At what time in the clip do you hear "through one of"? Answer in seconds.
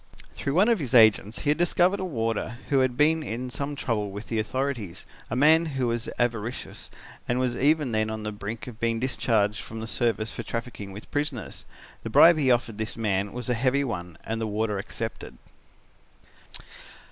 0.33-0.79